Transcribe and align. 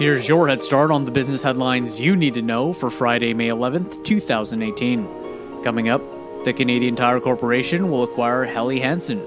Here's 0.00 0.26
your 0.26 0.48
head 0.48 0.64
start 0.64 0.90
on 0.90 1.04
the 1.04 1.10
business 1.10 1.42
headlines 1.42 2.00
you 2.00 2.16
need 2.16 2.32
to 2.32 2.40
know 2.40 2.72
for 2.72 2.88
Friday, 2.88 3.34
May 3.34 3.48
11th, 3.48 4.02
2018. 4.02 5.62
Coming 5.62 5.90
up, 5.90 6.00
the 6.46 6.54
Canadian 6.54 6.96
Tire 6.96 7.20
Corporation 7.20 7.90
will 7.90 8.04
acquire 8.04 8.44
Helly 8.44 8.80
Hansen. 8.80 9.20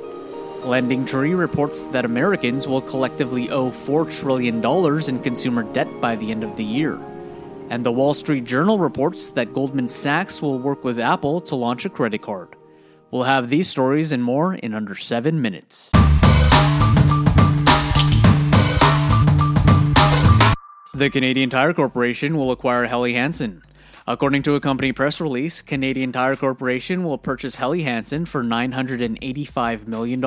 LendingTree 0.63 1.37
reports 1.37 1.85
that 1.89 2.05
Americans 2.05 2.67
will 2.67 2.81
collectively 2.81 3.51
owe 3.51 3.69
$4 3.69 4.19
trillion 4.19 4.65
in 5.07 5.19
consumer 5.21 5.61
debt 5.61 6.01
by 6.01 6.15
the 6.15 6.31
end 6.31 6.43
of 6.43 6.57
the 6.57 6.65
year. 6.65 6.99
And 7.69 7.85
the 7.85 7.91
Wall 7.91 8.15
Street 8.15 8.45
Journal 8.45 8.79
reports 8.79 9.29
that 9.29 9.53
Goldman 9.53 9.89
Sachs 9.89 10.41
will 10.41 10.57
work 10.57 10.83
with 10.83 10.99
Apple 10.99 11.39
to 11.41 11.55
launch 11.55 11.85
a 11.85 11.89
credit 11.91 12.23
card. 12.23 12.55
We'll 13.11 13.25
have 13.25 13.49
these 13.49 13.69
stories 13.69 14.11
and 14.11 14.23
more 14.23 14.55
in 14.55 14.73
under 14.73 14.95
seven 14.95 15.39
minutes. 15.39 15.91
The 21.03 21.09
Canadian 21.09 21.49
Tire 21.49 21.73
Corporation 21.73 22.37
will 22.37 22.49
acquire 22.49 22.85
Helly 22.85 23.13
Hansen. 23.13 23.61
According 24.07 24.43
to 24.43 24.55
a 24.55 24.61
company 24.61 24.93
press 24.93 25.19
release, 25.19 25.61
Canadian 25.61 26.13
Tire 26.13 26.37
Corporation 26.37 27.03
will 27.03 27.17
purchase 27.17 27.55
Helly 27.55 27.83
Hansen 27.83 28.25
for 28.25 28.41
$985 28.41 29.85
million 29.85 30.23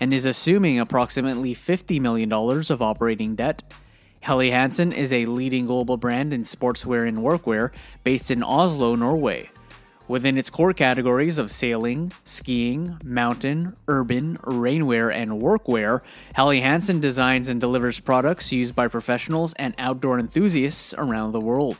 and 0.00 0.14
is 0.14 0.24
assuming 0.24 0.80
approximately 0.80 1.54
$50 1.54 2.00
million 2.00 2.32
of 2.32 2.80
operating 2.80 3.34
debt. 3.34 3.62
Helly 4.22 4.50
Hansen 4.50 4.90
is 4.90 5.12
a 5.12 5.26
leading 5.26 5.66
global 5.66 5.98
brand 5.98 6.32
in 6.32 6.44
sportswear 6.44 7.06
and 7.06 7.18
workwear 7.18 7.70
based 8.02 8.30
in 8.30 8.42
Oslo, 8.42 8.94
Norway. 8.94 9.50
Within 10.10 10.36
its 10.36 10.50
core 10.50 10.72
categories 10.72 11.38
of 11.38 11.52
sailing, 11.52 12.10
skiing, 12.24 12.98
mountain, 13.04 13.76
urban, 13.86 14.38
rainwear, 14.38 15.14
and 15.14 15.40
workwear, 15.40 16.00
Helly 16.34 16.62
Hansen 16.62 16.98
designs 16.98 17.48
and 17.48 17.60
delivers 17.60 18.00
products 18.00 18.50
used 18.50 18.74
by 18.74 18.88
professionals 18.88 19.52
and 19.54 19.72
outdoor 19.78 20.18
enthusiasts 20.18 20.92
around 20.98 21.30
the 21.30 21.40
world. 21.40 21.76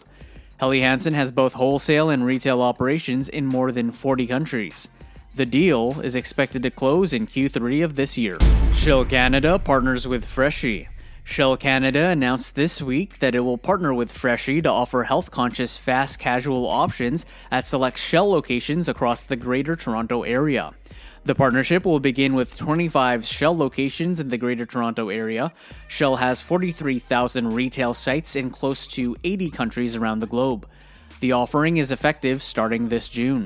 Helly 0.61 0.81
Hansen 0.81 1.15
has 1.15 1.33
both 1.33 1.55
wholesale 1.55 2.09
and 2.09 2.25
retail 2.25 2.63
operations 2.63 3.29
in 3.29 3.47
more 3.47 3.73
than 3.73 3.91
40 3.91 4.29
countries. 4.29 4.89
The 5.35 5.45
deal 5.45 6.01
is 6.01 6.15
expected 6.15 6.63
to 6.63 6.71
close 6.71 7.13
in 7.13 7.27
Q3 7.27 7.83
of 7.83 7.97
this 7.97 8.17
year. 8.17 8.39
Shell 8.73 9.07
Canada 9.07 9.59
partners 9.59 10.07
with 10.07 10.25
Freshii. 10.25 10.87
Shell 11.31 11.59
Canada 11.59 12.07
announced 12.07 12.57
this 12.57 12.83
week 12.83 13.21
that 13.21 13.37
it 13.37 13.41
will 13.41 13.57
partner 13.57 13.95
with 13.95 14.11
Freshii 14.11 14.61
to 14.63 14.69
offer 14.69 15.05
health 15.05 15.31
conscious 15.31 15.77
fast 15.77 16.19
casual 16.19 16.67
options 16.67 17.25
at 17.53 17.65
select 17.65 17.99
Shell 17.99 18.29
locations 18.29 18.89
across 18.89 19.21
the 19.21 19.37
Greater 19.37 19.77
Toronto 19.77 20.25
Area. 20.25 20.73
The 21.23 21.37
partnership 21.37 21.85
will 21.85 22.01
begin 22.01 22.35
with 22.35 22.57
25 22.57 23.25
Shell 23.25 23.57
locations 23.57 24.19
in 24.19 24.31
the 24.31 24.39
Greater 24.39 24.67
Toronto 24.67 25.09
Area. 25.09 25.53
Shell 25.87 26.17
has 26.17 26.43
43,000 26.43 27.55
retail 27.55 27.95
sites 27.95 28.35
in 28.35 28.51
close 28.51 28.89
to 28.89 29.17
80 29.23 29.51
countries 29.51 29.95
around 29.95 30.19
the 30.19 30.27
globe. 30.27 30.67
The 31.21 31.31
offering 31.31 31.77
is 31.77 31.93
effective 31.93 32.43
starting 32.43 32.89
this 32.89 33.09
June. 33.09 33.45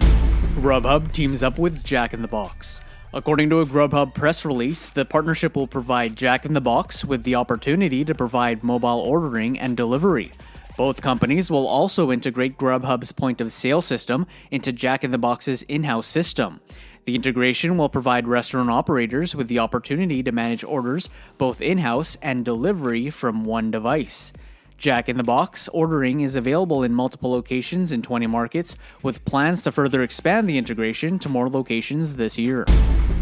Grubhub 0.55 1.13
teams 1.13 1.43
up 1.43 1.59
with 1.59 1.85
Jack 1.85 2.15
in 2.15 2.23
the 2.23 2.29
Box. 2.29 2.81
According 3.15 3.49
to 3.51 3.61
a 3.61 3.65
Grubhub 3.65 4.13
press 4.13 4.45
release, 4.45 4.91
the 4.91 5.05
partnership 5.05 5.55
will 5.55 5.69
provide 5.69 6.17
Jack 6.17 6.45
in 6.45 6.53
the 6.53 6.61
Box 6.61 7.05
with 7.05 7.23
the 7.23 7.37
opportunity 7.37 8.05
to 8.05 8.13
provide 8.13 8.65
mobile 8.65 8.99
ordering 8.99 9.57
and 9.57 9.77
delivery. 9.77 10.33
Both 10.77 11.01
companies 11.01 11.49
will 11.49 11.69
also 11.69 12.11
integrate 12.11 12.59
Grubhub's 12.59 13.13
point 13.13 13.41
of 13.41 13.53
sale 13.53 13.81
system 13.83 14.27
into 14.51 14.73
Jack 14.73 15.05
in 15.05 15.13
the 15.13 15.19
Box's 15.19 15.63
in 15.63 15.85
house 15.85 16.09
system. 16.09 16.61
The 17.05 17.15
integration 17.15 17.77
will 17.77 17.89
provide 17.89 18.27
restaurant 18.27 18.69
operators 18.69 19.37
with 19.37 19.47
the 19.47 19.61
opportunity 19.61 20.21
to 20.25 20.33
manage 20.33 20.65
orders 20.65 21.09
both 21.39 21.61
in 21.61 21.79
house 21.79 22.19
and 22.21 22.45
delivery 22.45 23.11
from 23.11 23.45
one 23.45 23.71
device. 23.71 24.33
Jack 24.77 25.09
in 25.09 25.17
the 25.17 25.25
Box 25.25 25.69
ordering 25.69 26.21
is 26.21 26.37
available 26.37 26.83
in 26.83 26.93
multiple 26.93 27.31
locations 27.31 27.93
in 27.93 28.03
20 28.03 28.27
markets, 28.27 28.77
with 29.03 29.25
plans 29.25 29.63
to 29.63 29.73
further 29.73 30.03
expand 30.03 30.49
the 30.49 30.59
integration 30.59 31.19
to 31.21 31.29
more 31.29 31.49
locations 31.49 32.17
this 32.17 32.39
year. 32.39 32.65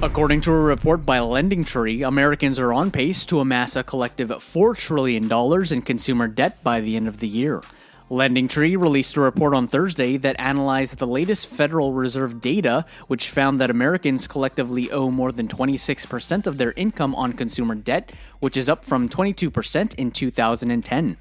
According 0.03 0.41
to 0.43 0.53
a 0.53 0.61
report 0.61 1.07
by 1.07 1.19
LendingTree, 1.19 2.07
Americans 2.07 2.59
are 2.59 2.73
on 2.73 2.91
pace 2.91 3.25
to 3.27 3.41
amass 3.41 3.77
a 3.77 3.85
collective 3.85 4.31
$4 4.31 4.77
trillion 4.77 5.31
in 5.73 5.83
consumer 5.83 6.27
debt 6.27 6.63
by 6.63 6.81
the 6.81 6.97
end 6.97 7.07
of 7.07 7.21
the 7.21 7.29
year. 7.29 7.63
LendingTree 8.13 8.79
released 8.79 9.17
a 9.17 9.21
report 9.21 9.55
on 9.55 9.67
Thursday 9.67 10.19
that 10.19 10.37
analyzed 10.39 10.99
the 10.99 11.07
latest 11.07 11.47
Federal 11.47 11.95
Reserve 11.95 12.43
data, 12.43 12.85
which 13.07 13.31
found 13.31 13.59
that 13.59 13.71
Americans 13.71 14.27
collectively 14.27 14.91
owe 14.91 15.11
more 15.11 15.33
than 15.33 15.49
26% 15.49 16.47
of 16.47 16.59
their 16.59 16.73
income 16.73 17.15
on 17.15 17.33
consumer 17.33 17.75
debt, 17.75 18.13
which 18.39 18.59
is 18.59 18.69
up 18.69 18.85
from 18.85 19.09
22% 19.09 19.95
in 19.95 20.11
2010. 20.11 21.17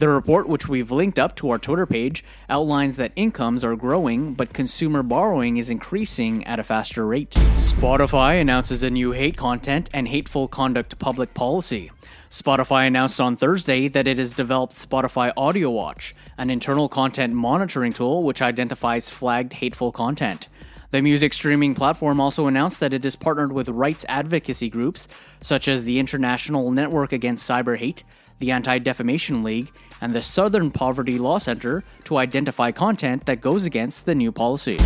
The 0.00 0.08
report, 0.08 0.48
which 0.48 0.66
we've 0.66 0.90
linked 0.90 1.18
up 1.18 1.36
to 1.36 1.50
our 1.50 1.58
Twitter 1.58 1.84
page, 1.84 2.24
outlines 2.48 2.96
that 2.96 3.12
incomes 3.16 3.62
are 3.62 3.76
growing, 3.76 4.32
but 4.32 4.54
consumer 4.54 5.02
borrowing 5.02 5.58
is 5.58 5.68
increasing 5.68 6.42
at 6.46 6.58
a 6.58 6.64
faster 6.64 7.06
rate. 7.06 7.32
Spotify 7.58 8.40
announces 8.40 8.82
a 8.82 8.88
new 8.88 9.12
hate 9.12 9.36
content 9.36 9.90
and 9.92 10.08
hateful 10.08 10.48
conduct 10.48 10.98
public 10.98 11.34
policy. 11.34 11.90
Spotify 12.30 12.86
announced 12.86 13.20
on 13.20 13.36
Thursday 13.36 13.88
that 13.88 14.08
it 14.08 14.16
has 14.16 14.32
developed 14.32 14.72
Spotify 14.72 15.34
Audio 15.36 15.68
Watch, 15.68 16.14
an 16.38 16.48
internal 16.48 16.88
content 16.88 17.34
monitoring 17.34 17.92
tool 17.92 18.22
which 18.22 18.40
identifies 18.40 19.10
flagged 19.10 19.52
hateful 19.52 19.92
content. 19.92 20.46
The 20.92 21.02
music 21.02 21.34
streaming 21.34 21.74
platform 21.74 22.20
also 22.20 22.46
announced 22.46 22.80
that 22.80 22.94
it 22.94 23.04
has 23.04 23.16
partnered 23.16 23.52
with 23.52 23.68
rights 23.68 24.06
advocacy 24.08 24.70
groups 24.70 25.08
such 25.42 25.68
as 25.68 25.84
the 25.84 25.98
International 25.98 26.70
Network 26.70 27.12
Against 27.12 27.46
Cyber 27.46 27.76
Hate, 27.76 28.02
the 28.40 28.50
Anti 28.50 28.78
Defamation 28.78 29.42
League, 29.42 29.70
and 30.00 30.14
the 30.14 30.22
Southern 30.22 30.70
Poverty 30.70 31.18
Law 31.18 31.38
Center 31.38 31.84
to 32.04 32.16
identify 32.16 32.72
content 32.72 33.26
that 33.26 33.40
goes 33.40 33.64
against 33.64 34.06
the 34.06 34.14
new 34.14 34.32
policy. 34.32 34.78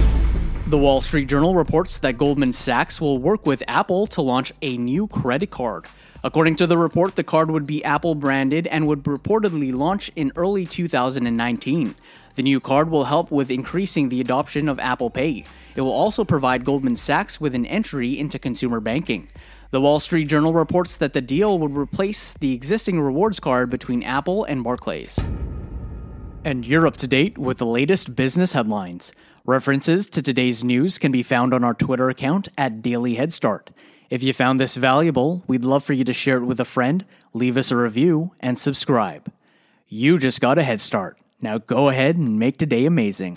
The 0.67 0.79
Wall 0.79 1.01
Street 1.01 1.29
Journal 1.29 1.55
reports 1.55 1.99
that 1.99 2.19
Goldman 2.19 2.53
Sachs 2.53 3.01
will 3.01 3.19
work 3.19 3.47
with 3.47 3.63
Apple 3.69 4.07
to 4.09 4.23
launch 4.23 4.53
a 4.61 4.77
new 4.77 5.07
credit 5.07 5.51
card. 5.51 5.87
According 6.25 6.57
to 6.57 6.67
the 6.67 6.79
report, 6.79 7.17
the 7.17 7.23
card 7.23 7.51
would 7.51 7.67
be 7.67 7.85
Apple 7.85 8.15
branded 8.15 8.67
and 8.69 8.87
would 8.87 9.03
reportedly 9.05 9.75
launch 9.75 10.11
in 10.17 10.33
early 10.37 10.65
2019. 10.65 11.95
The 12.35 12.43
new 12.43 12.61
card 12.61 12.91
will 12.91 13.05
help 13.05 13.31
with 13.31 13.51
increasing 13.51 14.09
the 14.09 14.23
adoption 14.23 14.69
of 14.69 14.81
Apple 14.81 15.11
Pay. 15.11 15.45
It 15.77 15.83
will 15.83 15.93
also 15.93 16.25
provide 16.25 16.65
Goldman 16.65 16.97
Sachs 16.97 17.41
with 17.41 17.55
an 17.55 17.67
entry 17.67 18.19
into 18.19 18.39
consumer 18.39 18.81
banking. 18.81 19.29
The 19.75 19.81
Wall 19.81 19.99
Street 19.99 20.29
Journal 20.29 20.53
reports 20.53 20.97
that 20.99 21.15
the 21.15 21.21
deal 21.21 21.59
would 21.59 21.77
replace 21.77 22.35
the 22.35 22.55
existing 22.55 23.01
rewards 23.01 23.41
card 23.41 23.71
between 23.71 24.05
Apple 24.05 24.45
and 24.45 24.63
Barclays. 24.63 25.35
And 26.45 26.65
you're 26.65 26.87
up 26.87 26.97
to 26.99 27.09
date 27.09 27.37
with 27.39 27.59
the 27.59 27.67
latest 27.67 28.15
business 28.15 28.53
headlines. 28.53 29.13
References 29.45 30.09
to 30.11 30.23
today's 30.23 30.63
news 30.63 30.97
can 30.97 31.11
be 31.11 31.25
found 31.25 31.53
on 31.53 31.65
our 31.65 31.75
Twitter 31.75 32.09
account 32.09 32.47
at 32.57 32.83
Daily 32.83 33.17
Head 33.17 33.33
Start. 33.33 33.73
If 34.11 34.23
you 34.23 34.33
found 34.33 34.61
this 34.61 34.77
valuable, 34.77 35.43
we'd 35.49 35.65
love 35.65 35.83
for 35.83 35.93
you 35.93 36.05
to 36.05 36.13
share 36.13 36.37
it 36.37 36.45
with 36.45 36.61
a 36.61 36.65
friend, 36.65 37.05
leave 37.33 37.57
us 37.57 37.73
a 37.73 37.77
review, 37.77 38.31
and 38.39 38.57
subscribe. 38.57 39.33
You 39.89 40.21
just 40.21 40.41
got 40.41 40.57
a 40.57 40.63
head 40.63 40.81
start. 40.81 41.19
Now 41.41 41.59
go 41.59 41.89
ahead 41.89 42.17
and 42.17 42.39
make 42.39 42.59
today 42.59 42.85
amazing. 42.87 43.35